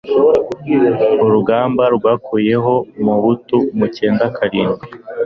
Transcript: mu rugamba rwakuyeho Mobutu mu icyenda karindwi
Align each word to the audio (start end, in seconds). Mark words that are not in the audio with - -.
mu 1.19 1.27
rugamba 1.35 1.83
rwakuyeho 1.95 2.73
Mobutu 3.03 3.57
mu 3.77 3.83
icyenda 3.89 4.25
karindwi 4.35 4.83